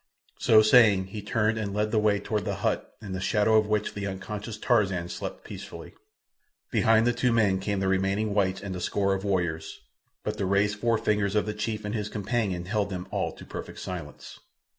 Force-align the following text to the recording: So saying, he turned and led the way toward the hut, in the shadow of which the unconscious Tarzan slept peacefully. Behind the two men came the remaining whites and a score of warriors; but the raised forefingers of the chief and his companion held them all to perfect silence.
So 0.39 0.63
saying, 0.63 1.09
he 1.13 1.21
turned 1.21 1.59
and 1.59 1.75
led 1.75 1.91
the 1.91 1.99
way 1.99 2.19
toward 2.19 2.43
the 2.43 2.55
hut, 2.65 2.95
in 3.03 3.11
the 3.11 3.21
shadow 3.21 3.55
of 3.59 3.67
which 3.67 3.93
the 3.93 4.07
unconscious 4.07 4.57
Tarzan 4.57 5.09
slept 5.09 5.43
peacefully. 5.43 5.93
Behind 6.71 7.05
the 7.05 7.13
two 7.13 7.31
men 7.31 7.59
came 7.59 7.79
the 7.79 7.87
remaining 7.87 8.33
whites 8.33 8.61
and 8.63 8.75
a 8.75 8.81
score 8.81 9.13
of 9.13 9.23
warriors; 9.23 9.79
but 10.23 10.37
the 10.39 10.47
raised 10.47 10.79
forefingers 10.79 11.35
of 11.35 11.45
the 11.45 11.53
chief 11.53 11.85
and 11.85 11.93
his 11.93 12.09
companion 12.09 12.65
held 12.65 12.89
them 12.89 13.07
all 13.11 13.31
to 13.33 13.45
perfect 13.45 13.77
silence. 13.77 14.39